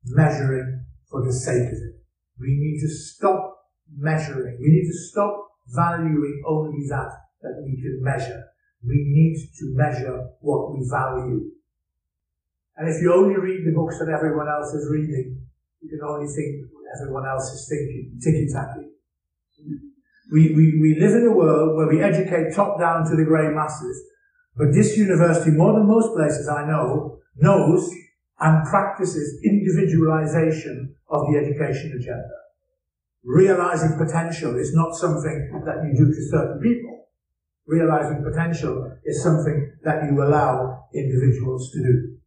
measuring 0.05 0.85
for 1.09 1.25
the 1.25 1.33
sake 1.33 1.67
of 1.67 1.77
it. 1.77 1.95
We 2.39 2.57
need 2.59 2.79
to 2.81 2.89
stop 2.89 3.57
measuring. 3.97 4.59
We 4.61 4.67
need 4.67 4.87
to 4.87 4.97
stop 5.09 5.47
valuing 5.67 6.43
only 6.45 6.85
that 6.89 7.22
that 7.43 7.61
we 7.63 7.75
can 7.77 8.01
measure. 8.01 8.43
We 8.83 9.05
need 9.07 9.37
to 9.59 9.65
measure 9.75 10.29
what 10.39 10.73
we 10.73 10.87
value. 10.89 11.51
And 12.75 12.89
if 12.89 13.01
you 13.01 13.13
only 13.13 13.37
read 13.39 13.65
the 13.65 13.71
books 13.71 13.99
that 13.99 14.09
everyone 14.09 14.47
else 14.47 14.73
is 14.73 14.89
reading, 14.89 15.45
you 15.81 15.89
can 15.89 16.01
only 16.01 16.27
think 16.27 16.71
what 16.71 16.83
everyone 16.99 17.27
else 17.27 17.51
is 17.51 17.67
thinking, 17.69 18.19
ticky-tacky. 18.23 18.89
We, 20.31 20.55
we, 20.55 20.79
we 20.81 20.97
live 20.99 21.13
in 21.13 21.27
a 21.27 21.31
world 21.31 21.77
where 21.77 21.87
we 21.87 22.01
educate 22.01 22.55
top 22.55 22.79
down 22.79 23.05
to 23.05 23.15
the 23.15 23.25
grey 23.25 23.53
masses, 23.53 24.01
but 24.55 24.73
this 24.73 24.97
university, 24.97 25.51
more 25.51 25.73
than 25.73 25.87
most 25.87 26.15
places 26.15 26.47
I 26.47 26.65
know, 26.65 27.19
knows 27.35 27.91
and 28.39 28.67
practices 28.67 29.39
individualization 29.43 30.95
of 31.09 31.27
the 31.27 31.37
education 31.37 31.93
agenda. 31.95 32.37
Realizing 33.23 33.97
potential 33.97 34.57
is 34.57 34.73
not 34.73 34.95
something 34.95 35.61
that 35.65 35.83
you 35.85 35.93
do 35.97 36.13
to 36.13 36.21
certain 36.29 36.59
people. 36.59 36.92
Realizing 37.65 38.23
potential 38.23 38.91
is 39.05 39.23
something 39.23 39.71
that 39.83 40.03
you 40.03 40.21
allow 40.21 40.87
individuals 40.93 41.71
to 41.71 41.83
do. 41.83 42.17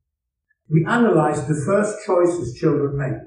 We 0.69 0.85
analyzed 0.87 1.47
the 1.47 1.63
first 1.67 1.99
choices 2.07 2.59
children 2.59 2.97
make. 2.97 3.23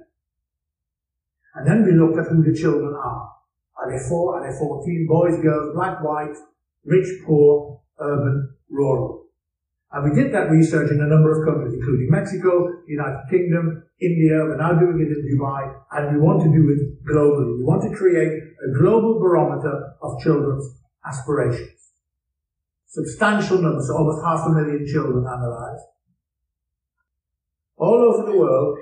And 1.56 1.68
then 1.68 1.86
we 1.86 1.92
looked 1.94 2.18
at 2.18 2.28
who 2.28 2.44
the 2.44 2.58
children 2.58 2.94
are. 2.94 3.32
Are 3.78 3.92
they 3.92 4.10
four? 4.10 4.36
Are 4.36 4.52
they 4.52 4.58
14? 4.58 5.08
Boys, 5.08 5.42
girls, 5.42 5.74
black, 5.74 6.04
white, 6.04 6.36
rich, 6.84 7.08
poor, 7.26 7.82
urban, 8.00 8.56
rural. 8.70 9.26
And 9.92 10.10
we 10.10 10.16
did 10.16 10.34
that 10.34 10.52
research 10.52 10.92
in 10.92 11.02
a 11.02 11.08
number 11.08 11.32
of 11.32 11.48
countries, 11.48 11.74
including 11.74 12.12
Mexico, 12.12 12.84
United 12.88 13.24
Kingdom, 13.30 13.84
India. 14.00 14.46
We're 14.46 14.58
now 14.58 14.74
doing 14.74 15.00
it 15.00 15.10
in 15.10 15.26
Dubai, 15.26 15.74
and 15.92 16.16
we 16.16 16.22
want 16.22 16.44
to 16.44 16.52
do 16.52 16.70
it 16.70 17.04
globally. 17.06 17.58
We 17.58 17.64
want 17.64 17.82
to 17.84 17.98
create 17.98 18.32
a 18.38 18.78
global 18.78 19.20
barometer 19.20 19.94
of 20.02 20.22
children's 20.22 20.78
aspirations. 21.06 21.79
Substantial 22.90 23.62
numbers, 23.62 23.88
so 23.88 23.96
almost 23.96 24.26
half 24.26 24.46
a 24.46 24.50
million 24.50 24.86
children 24.86 25.26
analysed. 25.26 25.86
All 27.78 28.14
over 28.14 28.30
the 28.30 28.38
world, 28.38 28.78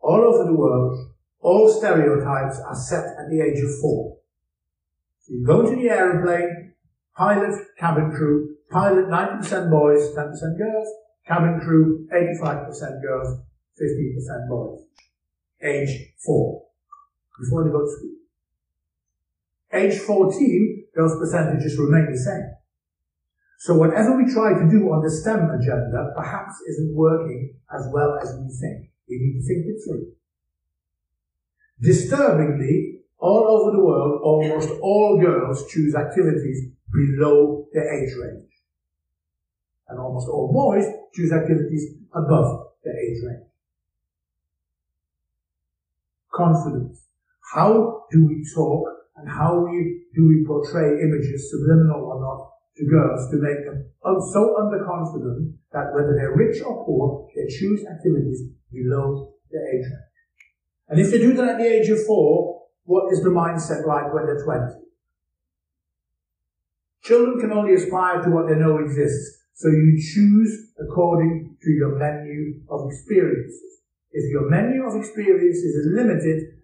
all 0.00 0.20
over 0.20 0.44
the 0.44 0.54
world, 0.54 1.14
all 1.40 1.72
stereotypes 1.72 2.60
are 2.60 2.74
set 2.74 3.04
at 3.18 3.30
the 3.30 3.40
age 3.40 3.62
of 3.64 3.70
four. 3.80 4.18
So 5.20 5.32
you 5.32 5.46
go 5.46 5.60
into 5.60 5.80
the 5.80 5.88
aeroplane, 5.88 6.74
pilot, 7.16 7.54
cabin 7.78 8.10
crew, 8.10 8.56
Pilot 8.70 9.08
90% 9.08 9.68
boys, 9.68 10.14
10% 10.14 10.56
girls. 10.56 10.88
Cabin 11.26 11.60
crew 11.60 12.06
85% 12.12 13.02
girls, 13.02 13.40
15% 13.80 14.48
boys. 14.48 14.80
Age 15.60 16.14
4. 16.24 16.62
Before 17.40 17.64
they 17.64 17.70
go 17.70 17.80
to 17.80 17.90
school. 17.90 18.10
Age 19.72 19.98
14, 19.98 20.84
those 20.94 21.18
percentages 21.18 21.78
remain 21.78 22.12
the 22.12 22.18
same. 22.18 22.59
So 23.60 23.74
whatever 23.74 24.16
we 24.16 24.24
try 24.32 24.56
to 24.56 24.70
do 24.70 24.88
on 24.88 25.04
the 25.04 25.10
STEM 25.10 25.50
agenda 25.52 26.14
perhaps 26.16 26.54
isn't 26.66 26.96
working 26.96 27.56
as 27.70 27.86
well 27.92 28.16
as 28.16 28.32
we 28.40 28.48
think. 28.48 28.88
We 29.06 29.20
need 29.20 29.36
to 29.36 29.46
think 29.46 29.66
it 29.68 29.84
through. 29.84 30.12
Disturbingly, 31.78 33.00
all 33.18 33.44
over 33.44 33.76
the 33.76 33.84
world, 33.84 34.22
almost 34.24 34.70
all 34.80 35.20
girls 35.20 35.70
choose 35.70 35.94
activities 35.94 36.72
below 36.90 37.66
their 37.74 37.84
age 38.00 38.14
range 38.16 38.48
and 39.90 40.00
almost 40.00 40.26
all 40.26 40.50
boys 40.50 40.86
choose 41.12 41.30
activities 41.30 41.96
above 42.14 42.66
the 42.82 42.90
age 42.90 43.18
range. 43.26 43.46
Confidence. 46.32 47.08
How 47.52 48.04
do 48.10 48.26
we 48.26 48.42
talk 48.54 48.88
and 49.16 49.28
how 49.28 49.66
we, 49.66 50.06
do 50.14 50.26
we 50.26 50.46
portray 50.46 51.02
images, 51.02 51.50
subliminal 51.50 52.04
or 52.06 52.20
not, 52.22 52.50
to 52.80 52.86
girls 52.88 53.28
to 53.30 53.36
make 53.36 53.60
them 53.68 53.84
so 54.32 54.56
underconfident 54.56 55.52
that 55.72 55.92
whether 55.92 56.16
they're 56.16 56.34
rich 56.34 56.62
or 56.64 56.84
poor, 56.84 57.28
they 57.36 57.46
choose 57.46 57.84
activities 57.84 58.48
below 58.72 59.34
their 59.52 59.68
age 59.68 59.84
range. 59.84 60.16
And 60.88 60.98
if 60.98 61.10
they 61.10 61.18
do 61.18 61.34
that 61.34 61.48
at 61.48 61.58
the 61.58 61.68
age 61.68 61.88
of 61.90 62.04
four, 62.06 62.64
what 62.84 63.12
is 63.12 63.22
the 63.22 63.28
mindset 63.28 63.86
like 63.86 64.12
when 64.14 64.24
they're 64.26 64.42
20? 64.42 64.80
Children 67.04 67.40
can 67.40 67.52
only 67.52 67.74
aspire 67.74 68.22
to 68.22 68.30
what 68.30 68.48
they 68.48 68.56
know 68.56 68.78
exists. 68.78 69.44
So 69.54 69.68
you 69.68 70.00
choose 70.00 70.72
according 70.80 71.56
to 71.62 71.70
your 71.70 71.98
menu 71.98 72.62
of 72.70 72.90
experiences. 72.90 73.82
If 74.10 74.30
your 74.30 74.48
menu 74.48 74.86
of 74.88 74.96
experiences 74.96 75.74
is 75.74 75.92
limited, 75.94 76.56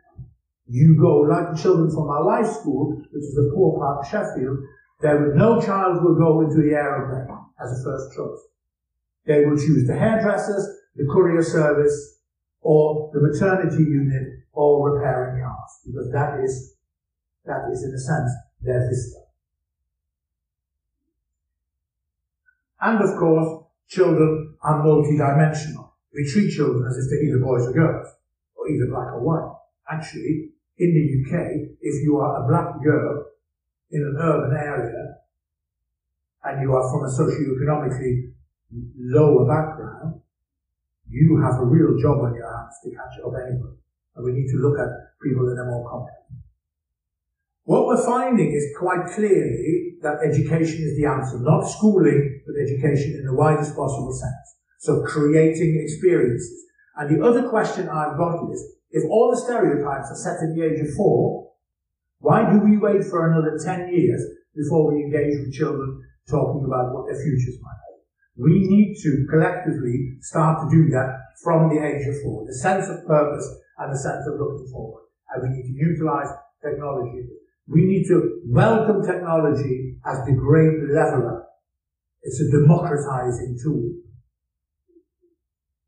you 0.66 0.96
go 0.99 1.20
like 1.20 1.52
the 1.52 1.62
children 1.62 1.90
from 1.90 2.08
our 2.08 2.25
life 2.25 2.46
school, 2.46 2.96
which 2.96 3.23
is 3.23 3.35
the 3.35 3.52
poor 3.54 3.78
part 3.78 4.00
of 4.00 4.11
Sheffield, 4.11 4.58
there 5.00 5.35
no 5.35 5.61
child 5.61 6.03
will 6.03 6.15
go 6.15 6.41
into 6.41 6.62
the 6.62 6.75
aeroplane 6.75 7.29
as 7.62 7.73
a 7.73 7.85
first 7.85 8.17
choice. 8.17 8.41
They 9.26 9.45
will 9.45 9.57
choose 9.57 9.87
the 9.87 9.97
hairdressers, 9.97 10.67
the 10.95 11.07
courier 11.12 11.43
service, 11.43 12.21
or 12.61 13.11
the 13.12 13.21
maternity 13.21 13.83
unit, 13.83 14.26
or 14.53 14.91
repairing 14.91 15.43
cars, 15.43 15.81
because 15.85 16.11
that 16.12 16.41
is, 16.43 16.75
that 17.45 17.69
is 17.73 17.85
in 17.85 17.95
a 17.95 17.99
sense 17.99 18.31
their 18.62 18.88
vista. 18.88 19.21
And 22.81 23.03
of 23.03 23.19
course, 23.19 23.65
children 23.88 24.55
are 24.62 24.83
multidimensional. 24.83 25.91
We 26.15 26.29
treat 26.31 26.53
children 26.53 26.87
as 26.88 26.97
if 26.97 27.11
they're 27.11 27.25
either 27.25 27.45
boys 27.45 27.67
or 27.67 27.73
girls, 27.73 28.09
or 28.55 28.69
either 28.69 28.87
black 28.87 29.12
or 29.12 29.21
white. 29.21 29.57
Actually, 29.91 30.50
in 30.79 30.93
the 30.95 31.37
UK, 31.37 31.76
if 31.81 32.03
you 32.03 32.17
are 32.19 32.45
a 32.45 32.49
black 32.49 32.83
girl 32.83 33.25
in 33.90 34.02
an 34.02 34.16
urban 34.21 34.57
area, 34.57 35.16
and 36.45 36.62
you 36.62 36.73
are 36.75 36.90
from 36.90 37.05
a 37.05 37.11
socio-economically 37.11 38.33
lower 38.99 39.47
background, 39.47 40.21
you 41.09 41.40
have 41.43 41.61
a 41.61 41.64
real 41.64 41.97
job 42.00 42.19
on 42.19 42.35
your 42.35 42.47
hands 42.47 42.75
to 42.83 42.90
catch 42.90 43.19
up 43.25 43.33
anyway. 43.35 43.75
And 44.16 44.25
we 44.25 44.33
need 44.33 44.50
to 44.50 44.59
look 44.59 44.78
at 44.78 44.88
people 45.23 45.49
in 45.49 45.59
a 45.59 45.64
more 45.64 45.88
complex. 45.88 46.16
What 47.64 47.87
we're 47.87 48.05
finding 48.05 48.52
is 48.52 48.75
quite 48.78 49.07
clearly 49.14 49.99
that 50.02 50.19
education 50.25 50.83
is 50.83 50.97
the 50.97 51.07
answer, 51.07 51.38
not 51.40 51.66
schooling, 51.66 52.43
but 52.47 52.55
education 52.61 53.19
in 53.19 53.26
the 53.26 53.35
widest 53.35 53.75
possible 53.75 54.12
sense. 54.12 54.57
So 54.78 55.02
creating 55.02 55.81
experiences. 55.83 56.64
And 56.97 57.11
the 57.11 57.25
other 57.26 57.49
question 57.49 57.88
I've 57.88 58.16
got 58.16 58.50
is, 58.52 58.64
if 58.90 59.02
all 59.11 59.31
the 59.31 59.40
stereotypes 59.40 60.11
are 60.11 60.16
set 60.16 60.43
at 60.43 60.55
the 60.55 60.62
age 60.62 60.81
of 60.81 60.95
four, 60.95 61.46
why 62.18 62.50
do 62.50 62.58
we 62.61 62.78
wait 62.78 63.04
for 63.04 63.30
another 63.30 63.58
10 63.58 63.92
years 63.92 64.23
before 64.54 64.92
we 64.92 65.02
engage 65.02 65.38
with 65.40 65.52
children 65.52 66.02
talking 66.28 66.64
about 66.64 66.94
what 66.94 67.06
their 67.06 67.20
futures 67.20 67.61
might 67.62 67.80
be? 67.87 68.42
We 68.42 68.68
need 68.68 68.96
to 69.02 69.26
collectively 69.30 70.18
start 70.20 70.64
to 70.64 70.70
do 70.70 70.88
that 70.90 71.37
from 71.42 71.68
the 71.68 71.85
age 71.85 72.06
of 72.08 72.23
four. 72.23 72.46
The 72.46 72.54
sense 72.54 72.88
of 72.88 73.06
purpose 73.06 73.46
and 73.78 73.92
the 73.92 73.99
sense 73.99 74.26
of 74.26 74.40
looking 74.40 74.68
forward. 74.73 75.04
And 75.30 75.42
we 75.42 75.56
need 75.56 75.68
to 75.68 75.76
utilize 75.76 76.28
technology 76.62 77.28
we 77.68 77.85
need 77.85 78.06
to 78.06 78.40
welcome 78.46 79.04
technology 79.04 79.96
as 80.06 80.25
the 80.25 80.32
great 80.32 80.88
leveler. 80.88 81.44
It's 82.23 82.40
a 82.40 82.50
democratizing 82.61 83.58
tool. 83.62 83.90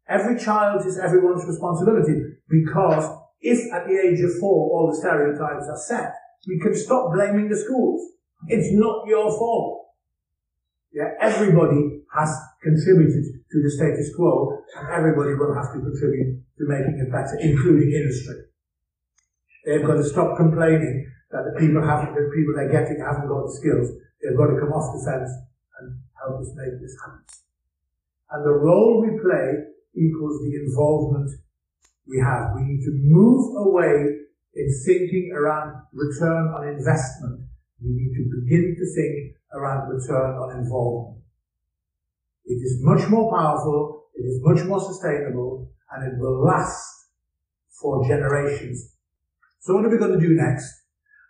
Every 0.08 0.38
child 0.38 0.86
is 0.86 0.98
everyone's 0.98 1.46
responsibility 1.46 2.20
because 2.48 3.17
if 3.40 3.72
at 3.72 3.86
the 3.86 3.94
age 3.94 4.20
of 4.20 4.38
four 4.40 4.70
all 4.72 4.90
the 4.90 4.98
stereotypes 4.98 5.68
are 5.68 5.78
set, 5.78 6.12
we 6.46 6.58
can 6.60 6.74
stop 6.74 7.12
blaming 7.12 7.48
the 7.48 7.56
schools. 7.56 8.02
It's 8.46 8.72
not 8.72 9.06
your 9.06 9.30
fault. 9.30 9.86
Yeah, 10.92 11.14
everybody 11.20 12.02
has 12.14 12.34
contributed 12.62 13.24
to 13.50 13.62
the 13.62 13.70
status 13.70 14.14
quo, 14.16 14.58
and 14.76 14.88
everybody 14.88 15.34
will 15.34 15.54
have 15.54 15.72
to 15.74 15.80
contribute 15.80 16.42
to 16.58 16.64
making 16.66 16.98
it 16.98 17.12
better, 17.12 17.36
including 17.40 17.92
industry. 17.92 18.48
They've 19.66 19.84
got 19.84 20.00
to 20.00 20.04
stop 20.04 20.36
complaining 20.36 21.10
that 21.30 21.44
the 21.44 21.60
people 21.60 21.84
haven't, 21.84 22.14
the 22.14 22.32
people 22.32 22.56
they're 22.56 22.72
getting 22.72 23.04
haven't 23.04 23.28
got 23.28 23.44
the 23.44 23.52
skills. 23.52 23.92
They've 24.22 24.36
got 24.36 24.48
to 24.48 24.58
come 24.58 24.72
off 24.72 24.96
the 24.96 25.04
fence 25.04 25.30
and 25.78 26.00
help 26.16 26.40
us 26.40 26.50
make 26.56 26.80
this 26.80 26.96
happen. 27.04 27.22
And 28.30 28.44
the 28.44 28.56
role 28.56 29.04
we 29.04 29.20
play 29.20 29.68
equals 29.94 30.40
the 30.40 30.56
involvement 30.56 31.30
we 32.08 32.18
have. 32.18 32.56
We 32.56 32.62
need 32.64 32.84
to 32.84 32.92
move 33.04 33.56
away 33.56 34.24
in 34.54 34.66
thinking 34.86 35.32
around 35.36 35.82
return 35.92 36.48
on 36.56 36.66
investment. 36.66 37.46
We 37.80 37.90
need 37.92 38.14
to 38.16 38.24
begin 38.40 38.74
to 38.76 38.84
think 38.96 39.36
around 39.52 39.88
return 39.88 40.34
on 40.36 40.58
involvement. 40.58 41.22
It 42.44 42.64
is 42.64 42.80
much 42.80 43.08
more 43.08 43.30
powerful, 43.30 44.06
it 44.14 44.22
is 44.22 44.40
much 44.42 44.64
more 44.66 44.80
sustainable, 44.80 45.70
and 45.92 46.12
it 46.12 46.18
will 46.18 46.44
last 46.44 47.10
for 47.80 48.06
generations. 48.08 48.94
So 49.60 49.74
what 49.74 49.84
are 49.84 49.90
we 49.90 49.98
going 49.98 50.18
to 50.18 50.26
do 50.26 50.34
next? 50.34 50.66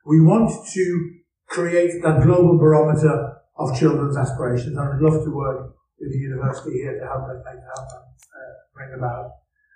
We 0.06 0.20
want 0.20 0.50
to 0.74 1.14
create 1.48 2.02
that 2.02 2.22
global 2.22 2.56
barometer 2.56 3.34
of 3.56 3.78
children's 3.78 4.16
aspirations, 4.16 4.76
and 4.76 4.80
I'd 4.80 5.00
love 5.00 5.24
to 5.24 5.30
work 5.34 5.74
with 5.98 6.12
the 6.12 6.18
university 6.18 6.78
here 6.78 6.98
to 6.98 7.06
help 7.06 7.26
that 7.26 7.42
uh, 7.44 8.52
bring 8.74 8.94
about. 8.96 9.32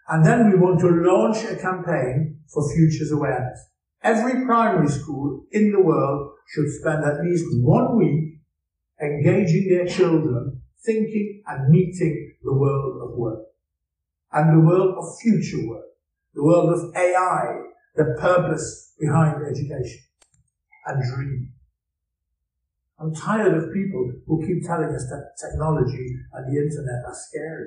And 0.09 0.25
then 0.25 0.51
we 0.51 0.59
want 0.59 0.81
to 0.81 0.89
launch 0.89 1.45
a 1.45 1.57
campaign 1.57 2.41
for 2.53 2.69
futures 2.75 3.13
awareness. 3.13 3.59
Every 4.03 4.45
primary 4.45 4.89
school 4.89 5.45
in 5.53 5.71
the 5.71 5.81
world 5.81 6.33
should 6.49 6.71
spend 6.81 7.05
at 7.05 7.25
least 7.25 7.45
one 7.61 7.97
week 7.97 8.41
engaging 9.01 9.69
their 9.71 9.87
children, 9.87 10.61
thinking 10.85 11.43
and 11.47 11.69
meeting 11.71 12.35
the 12.43 12.53
world 12.53 13.01
of 13.03 13.17
work. 13.17 13.41
And 14.33 14.53
the 14.53 14.67
world 14.67 14.97
of 14.99 15.19
future 15.21 15.69
work. 15.69 15.85
The 16.35 16.43
world 16.43 16.71
of 16.71 16.97
AI, 16.97 17.61
the 17.95 18.17
purpose 18.19 18.95
behind 18.99 19.37
education. 19.47 20.01
And 20.87 21.03
dream. 21.15 21.53
I'm 22.99 23.15
tired 23.15 23.55
of 23.55 23.73
people 23.73 24.13
who 24.27 24.47
keep 24.47 24.65
telling 24.65 24.95
us 24.95 25.07
that 25.11 25.35
technology 25.41 26.17
and 26.33 26.47
the 26.47 26.61
internet 26.61 27.05
are 27.07 27.15
scary. 27.15 27.67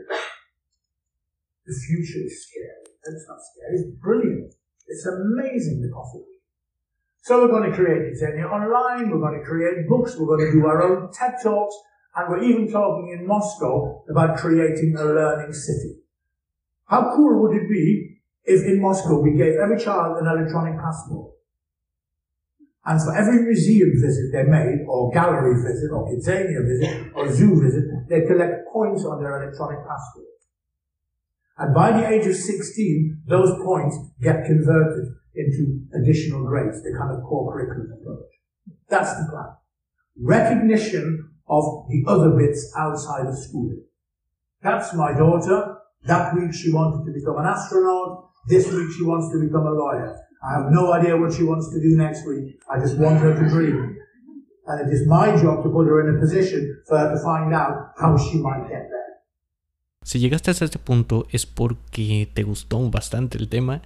The 1.65 1.73
future 1.73 2.21
is 2.25 2.45
scary. 2.45 2.93
It's 3.05 3.25
not 3.27 3.37
scary. 3.41 3.75
It's 3.75 3.97
brilliant. 4.01 4.53
It's 4.87 5.05
amazing 5.05 5.81
the 5.81 5.89
possibility. 5.93 6.35
So 7.23 7.41
we're 7.41 7.49
going 7.49 7.71
to 7.71 7.75
create 7.75 8.15
Xenia 8.15 8.45
online. 8.45 9.09
We're 9.09 9.19
going 9.19 9.39
to 9.39 9.45
create 9.45 9.89
books. 9.89 10.15
We're 10.15 10.37
going 10.37 10.45
to 10.45 10.51
do 10.51 10.65
our 10.67 10.83
own 10.83 11.11
TED 11.11 11.33
Talks. 11.41 11.75
And 12.15 12.29
we're 12.29 12.43
even 12.43 12.71
talking 12.71 13.17
in 13.17 13.27
Moscow 13.27 14.03
about 14.09 14.37
creating 14.37 14.95
a 14.97 15.03
learning 15.03 15.53
city. 15.53 16.01
How 16.85 17.11
cool 17.15 17.41
would 17.41 17.57
it 17.57 17.67
be 17.67 18.21
if 18.43 18.61
in 18.61 18.79
Moscow 18.79 19.19
we 19.21 19.35
gave 19.35 19.55
every 19.55 19.83
child 19.83 20.17
an 20.21 20.27
electronic 20.27 20.79
passport? 20.79 21.33
And 22.85 23.01
for 23.01 23.17
every 23.17 23.41
museum 23.41 23.89
visit 23.99 24.29
they 24.31 24.43
made, 24.43 24.85
or 24.87 25.11
gallery 25.11 25.55
visit, 25.63 25.89
or 25.91 26.07
Kidzania 26.07 26.61
visit, 26.61 27.11
or 27.15 27.33
zoo 27.33 27.59
visit, 27.59 27.83
they 28.07 28.21
collect 28.27 28.69
points 28.71 29.03
on 29.03 29.19
their 29.19 29.41
electronic 29.41 29.79
passport. 29.79 30.34
And 31.57 31.73
by 31.73 31.91
the 31.91 32.07
age 32.07 32.25
of 32.27 32.35
16, 32.35 33.23
those 33.27 33.57
points 33.63 33.97
get 34.21 34.45
converted 34.45 35.15
into 35.35 35.81
additional 35.93 36.45
grades, 36.45 36.83
the 36.83 36.95
kind 36.97 37.15
of 37.15 37.23
core 37.23 37.53
curriculum 37.53 37.91
approach. 38.01 38.31
That's 38.89 39.13
the 39.17 39.27
plan. 39.29 39.55
Recognition 40.21 41.29
of 41.47 41.87
the 41.89 42.03
other 42.07 42.31
bits 42.31 42.73
outside 42.77 43.27
of 43.27 43.37
schooling. 43.37 43.83
That's 44.61 44.93
my 44.93 45.13
daughter. 45.13 45.77
That 46.03 46.35
week 46.35 46.53
she 46.53 46.71
wanted 46.71 47.05
to 47.05 47.11
become 47.11 47.37
an 47.37 47.45
astronaut. 47.45 48.29
This 48.47 48.71
week 48.71 48.91
she 48.97 49.03
wants 49.03 49.31
to 49.31 49.39
become 49.39 49.65
a 49.65 49.71
lawyer. 49.71 50.19
I 50.47 50.61
have 50.61 50.71
no 50.71 50.93
idea 50.93 51.17
what 51.17 51.33
she 51.33 51.43
wants 51.43 51.71
to 51.73 51.81
do 51.81 51.97
next 51.97 52.25
week. 52.27 52.59
I 52.69 52.79
just 52.79 52.97
want 52.97 53.19
her 53.19 53.33
to 53.33 53.49
dream. 53.49 53.97
And 54.67 54.87
it 54.87 54.93
is 54.93 55.07
my 55.07 55.35
job 55.37 55.63
to 55.63 55.69
put 55.69 55.87
her 55.87 56.07
in 56.07 56.15
a 56.15 56.19
position 56.19 56.81
for 56.87 56.97
her 56.97 57.15
to 57.15 57.23
find 57.23 57.53
out 57.53 57.93
how 57.99 58.17
she 58.17 58.37
might 58.39 58.67
get 58.69 58.89
there. 58.89 59.04
Si 60.05 60.19
llegaste 60.19 60.51
hasta 60.51 60.65
este 60.65 60.77
punto 60.77 61.25
es 61.31 61.47
porque 61.47 62.29
te 62.31 62.43
gustó 62.43 62.79
bastante 62.91 63.39
el 63.39 63.49
tema 63.49 63.81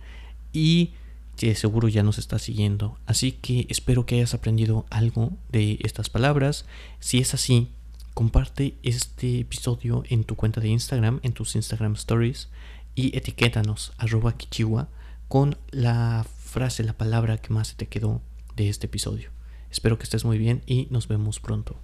y 0.52 0.92
que 1.38 1.56
seguro 1.56 1.88
ya 1.88 2.04
nos 2.04 2.18
estás 2.18 2.42
siguiendo. 2.42 3.00
Así 3.06 3.32
que 3.32 3.66
espero 3.70 4.06
que 4.06 4.16
hayas 4.16 4.34
aprendido 4.34 4.86
algo 4.90 5.32
de 5.50 5.80
estas 5.82 6.10
palabras. 6.10 6.66
Si 7.00 7.20
es 7.20 7.34
así, 7.34 7.70
comparte 8.14 8.76
este 8.84 9.40
episodio 9.40 10.04
en 10.10 10.26
tu 10.26 10.36
cuenta 10.36 10.60
de 10.60 10.68
Instagram, 10.68 11.22
en 11.24 11.32
tus 11.32 11.56
Instagram 11.56 11.94
Stories 11.94 12.50
y 12.96 13.16
etiquétanos 13.16 13.94
arroba 13.98 14.36
kichiwa 14.36 14.90
con 15.30 15.58
la 15.72 16.26
frase, 16.44 16.84
la 16.84 16.98
palabra 16.98 17.38
que 17.38 17.54
más 17.54 17.76
te 17.78 17.88
quedó 17.88 18.22
de 18.58 18.68
este 18.68 18.88
episodio. 18.88 19.30
Espero 19.72 19.98
que 19.98 20.04
estés 20.04 20.26
muy 20.26 20.38
bien 20.38 20.64
y 20.66 20.90
nos 20.90 21.08
vemos 21.08 21.40
pronto. 21.40 21.78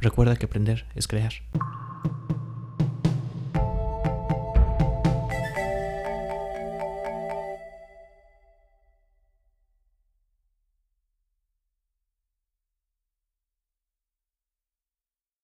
Recuerda 0.00 0.36
que 0.36 0.46
aprender 0.46 0.86
es 0.94 1.08
crear. 1.08 1.32